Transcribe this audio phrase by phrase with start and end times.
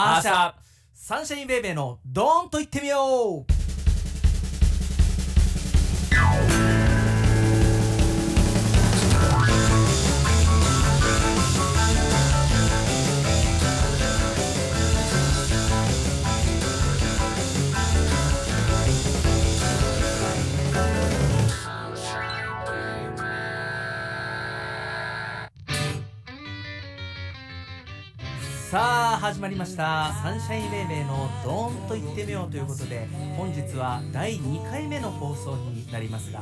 [0.00, 0.54] アーシャ
[0.94, 3.52] サンシャインベイベーのドーンと言ってみよう。
[28.70, 30.12] さあ始まりました。
[30.22, 36.40] サンシャインベイベーのドーンと言ってみようということで本日は第2回目の放送になりますが、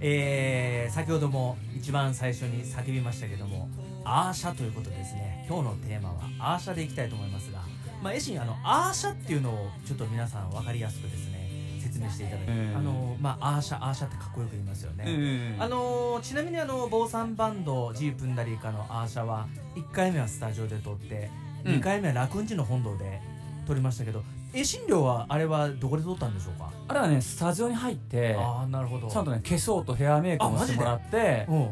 [0.00, 3.68] えー、先ほども一番最初に叫びましたけども
[4.04, 5.44] アーシャということでですね。
[5.46, 7.60] 今日のテーマはアーシャでいきたいと思いますが
[8.02, 23.20] まあエシンあのアーシャっていうのをちょっと皆さん分かりやすくですね説明していただいて、うんあのまあアーシャアーシャってかっこよく言いますよね、うんあのーちなみにあの坊さんバンドジープンダリーカのアーシャは1回目はスタジオで撮って、うん2回目は楽雲寺の本堂で
[23.66, 26.70] 撮りましたけどえ診療はあれはどこで撮ったんでしょうか？
[26.88, 29.08] あれはねスタジオに入ってああなるほど。
[29.08, 31.68] ちゃんとね化粧とヘアメイクもしてもらってうん。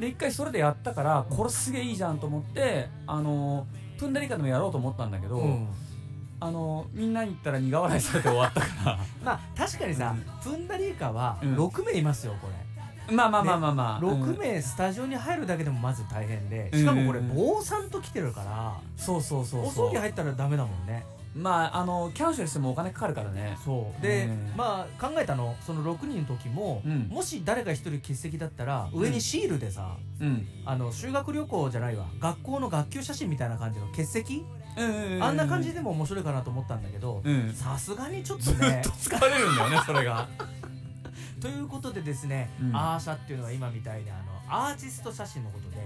[0.00, 3.66] で一回それでやったからこれすげえいいじゃんと思ってあの
[3.98, 5.68] プンダリカでもやろうと思ったんだけど、うん。
[6.40, 8.66] あのみんなに言ったら苦笑いされて終わったか
[9.24, 10.12] まあ確かにさ、
[10.42, 11.54] プンダリーカはうん。
[11.56, 12.58] 6名いますよこれ、ら
[13.10, 19.86] まあまあまあまあまあ、6名スタジオに入るだけでもまず大変でしかもこれうん坊さんと来てるからそうそうそうおそう。
[19.88, 21.04] 葬儀入ったらダメだもんね。
[21.34, 23.56] まああのキャンセルしてもお金かかるからね。
[23.64, 24.02] そう。
[24.02, 24.52] で、うん。
[24.54, 27.08] まあ考えたのその6人の時も、うん。
[27.08, 30.46] もし誰か一人欠席だったら上にシールでさ、うん。
[30.66, 32.06] あの修学旅行じゃないわ。
[32.20, 34.44] 学校の学級写真みたいな感じの欠席、
[35.20, 37.52] あんな感じでも面白いかなと思ったんだけどうん。
[37.54, 40.28] さすがにちょっとずっねと疲れるんだよねそれが
[41.42, 42.76] ということでですね、うん。
[42.76, 45.76] アーシャっていうのは今みたいなあのアーティスト写真のことで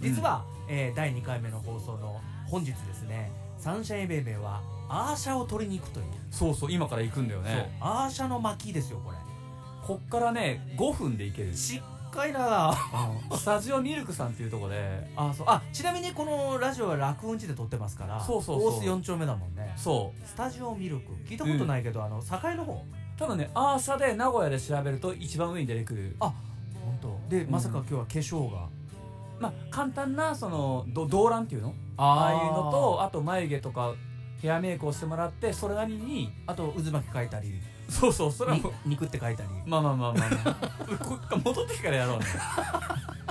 [0.00, 7.52] 実は、えー第2回目の放送の本日ですねサンシャインベイベーはアーシャを取りに行くという、そうそう今から行くんだよそう。
[7.52, 9.16] ねアーシャの巻ですよこれ。
[9.86, 11.54] こっからね5分で行ける。
[11.54, 12.74] しっかりな。
[13.36, 15.10] スタジオミルクさんっていうとこで。
[15.16, 15.46] あそう。
[15.48, 18.70] あちなみにこのラジオは楽雲寺で撮ってますからそうそうそう。
[18.74, 19.74] 大須4丁目だもんね。
[19.76, 20.26] そう。
[20.26, 21.12] スタジオミルク。
[21.28, 22.84] 聞いたことないけど、あの境の方
[23.16, 26.16] 多分ねアーシャで名古屋で調べると一番上に出てくる。
[26.20, 26.32] あ
[26.84, 27.18] 本当。
[27.28, 27.50] で、うん。
[27.50, 28.68] まさか今日は化粧が？
[29.40, 31.74] まあ簡単なそのど動乱っていうの？
[31.96, 33.94] ああいうのとあと眉毛とか
[34.44, 37.54] ヘアメイクをしてもらってそれなりにあと渦巻き描いたり。
[37.88, 38.72] そうそうそれはにもう。
[38.84, 39.48] 肉って書いたり。
[39.66, 42.26] まあまあまあまあ、まあ、こ戻ってきてからやろうね。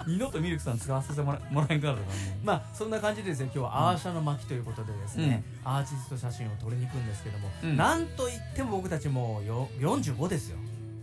[0.08, 2.40] 二度とミルクさん使わせてもらもらえんくなるからね。
[2.44, 7.78] まあそんな感じでですね今日はアーシャの巻ということでですね、アーティスト写真を撮りに行くんですけども、うん。
[7.78, 10.58] なんといっても僕たちもうよ45ですよ。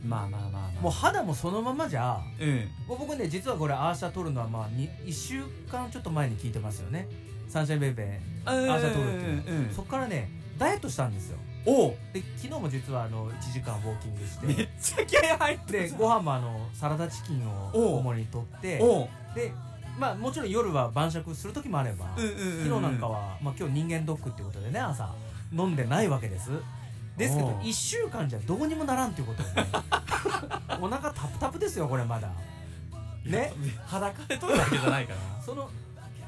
[0.04, 0.82] まあまあまあまあ。
[0.82, 2.68] もう肌もそのままじゃうん。
[2.88, 7.06] 僕ね実はこれアーシャ撮るのはまあ1週間ちょっと前に聞いてますよね
[7.50, 9.68] サンシャインベイベーアーシャ撮るっていう。
[9.74, 11.38] そっからねダイエットしたんですよ。
[11.66, 11.94] おう。
[12.12, 18.78] で昨日も実はあの1時間ウォーキングしめてっちゃ気合入ってでご飯もあのサラダチキンを主にとって。
[19.34, 19.52] で
[19.98, 25.12] まあもちろん夜は晩酌する時もあれば、昨日なんかは、まあ、今日人間ドックっていうことでね朝
[25.52, 26.50] 飲んでないわけです。
[27.18, 27.52] ですけどおう。
[27.58, 29.66] 1週間じゃどうにもならんっていうことで、ね、
[30.80, 32.30] お腹タプタプですよこれまだ。
[33.24, 33.52] ね。
[33.84, 35.42] 裸で撮るわけじゃないから。
[35.42, 35.68] その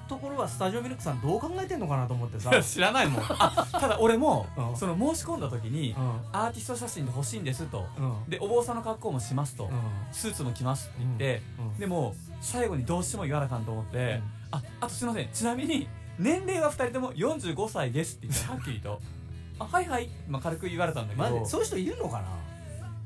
[0.09, 3.23] ところはスタジオミルクさんどう考えてんのかなと思ってさ、 知らないもん。
[3.39, 4.77] あただ俺もうん。
[4.77, 5.97] その申し込んだ時にう
[6.33, 7.81] アーティスト写真で欲しいんですと。
[7.81, 8.31] んうん。
[8.31, 9.65] でお坊さんの格好もしますと。
[9.65, 9.71] うん。
[10.13, 11.79] スーツも着ますって言ってうん。
[11.79, 14.21] でも最後にどうしても言わなあかんと思って
[14.51, 15.29] ああとすいません。
[15.33, 15.89] ちなみに
[16.19, 19.01] 年齢は2人とも45歳ですって言ってはっきりと。
[19.59, 21.37] あはいはい、まあ、軽く言われたんだけど。
[21.37, 22.25] まあ、そういう人いるのかな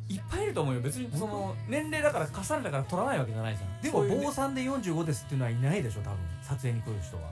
[0.08, 0.80] いっぱいいると思うよ。
[0.80, 3.80] 別にその年齢だから重ねたから取らないわけじゃないじゃん。
[3.82, 6.18] でも坊さんで45ですっていうのはいないでしょ多分。
[6.42, 7.22] 撮影に来る人は。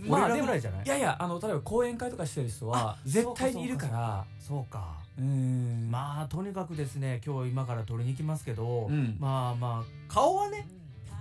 [0.00, 0.84] まあ俺らぐらいじゃない？
[0.84, 4.24] いやいやあの例えば講演会とかしてる人はあ絶対にいるから。
[4.38, 5.90] そうかうーん。
[5.90, 9.16] まあとにかくですね今日今から撮りに行きますけど、うん。
[9.18, 10.68] まあまあ顔はね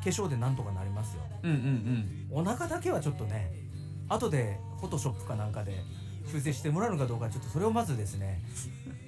[0.04, 1.24] 化粧でなんとかなりますよ。
[1.42, 2.28] うんうん。
[2.30, 3.52] お腹だけはちょっとね
[4.08, 5.82] 後でフォトショップかなんかで
[6.28, 8.42] 修正してもらうのかどうかちょっとそれをまずですね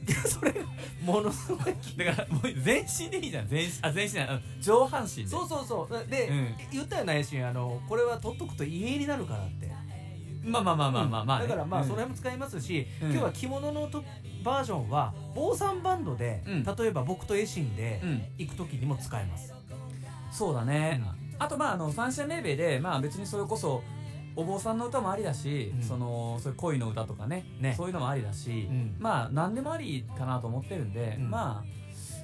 [0.07, 0.61] いや それが
[1.03, 3.47] ものすごいうんだからもう全身でいいじゃん。
[3.47, 5.27] 全身あ全身じゃな上半身で。
[5.27, 6.09] そうそうそう。
[6.09, 6.55] で、うん。
[6.71, 9.69] 言ったよなエシンあのこれは取っとくと遺影になるからって。
[10.43, 11.87] まあまあまあまあまあまあね、だからまあうん。
[11.87, 13.09] その辺も使いますし、うん。
[13.11, 14.03] 今日は着物のと
[14.43, 16.63] バージョンは坊さんバンドで、うん。
[16.63, 18.23] 例えば僕とエシンでうん。
[18.37, 19.53] 行く時にも使えます、
[20.31, 21.01] そうだね、
[21.37, 23.83] あとまああのサンシャインベイベーでまあ別にそれこそ
[24.35, 25.83] お坊さんの歌もありだし、うん。
[25.83, 27.73] そのそういう恋の歌とかねね。
[27.75, 28.95] そういうのもありだし、うん。
[28.99, 31.29] まあ何でもありかなと思ってるんで、うん。
[31.29, 31.79] まあ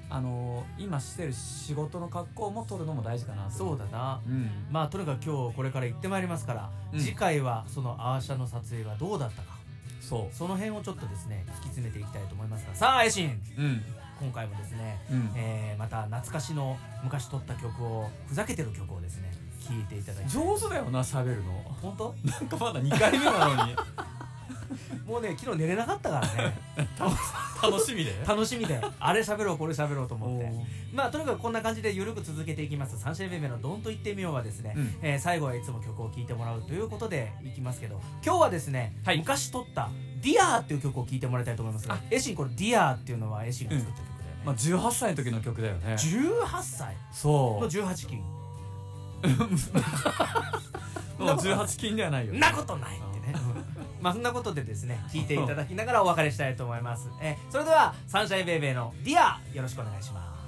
[0.07, 3.51] あの今してる仕事の格好も取るのも大事かなと。
[3.51, 4.21] そうだな。
[4.27, 4.49] うん。
[4.71, 6.99] まあとにかく今日これから行ってまいりますから、うん。
[6.99, 9.54] 次回はそのアーシャの撮影がどうだったか
[10.07, 12.75] そその辺をちょっとですね突き詰めていきたいと思いますが。
[12.75, 13.41] さあエシン。
[13.57, 13.81] ううん。
[14.19, 15.31] 今回もですね、うん。
[15.35, 19.31] えーまた懐かしの昔録った曲をふざけてる曲をですね
[19.67, 21.51] 聴いていただい上手だよな喋るの。
[21.81, 22.15] 本当？
[22.23, 23.75] なんかまだ2回目なのに。
[25.05, 26.57] もうね昨日寝れなかったからね
[27.71, 28.13] 楽しみで？
[28.27, 28.79] 楽しみで。
[28.99, 30.51] あれ喋ろうこれ喋ろうと思って。
[30.93, 32.99] まあとにかくこんな感じでゆるく続けていきます。
[32.99, 34.95] サンシャインベイベーの「ドンと言ってみよう」はですね、うん。
[35.01, 39.17] えー最後はいつも曲を聴いてもらうということでいきますけど今日はですね、はい。
[39.17, 41.99] 昔録った「DEAR っていう曲を聴いてもらいたいと思いますがあ。
[42.11, 45.95] エシンこれ「DEAR っていうのはエシンが作った曲だよね、まあ18歳の時の曲だよね。
[45.95, 46.93] 18歳？
[46.93, 47.65] のそう。
[47.67, 48.23] 18禁
[51.17, 52.33] もう18禁ではないよ。
[52.35, 52.99] んなことない
[54.05, 60.44] まあそんなことでですね聞いていただきながらお別れしたいと思います、えーそれではサンシャインベイベーの「DEAR よろしくお願いします。